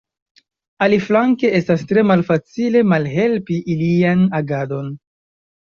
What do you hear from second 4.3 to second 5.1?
agadon.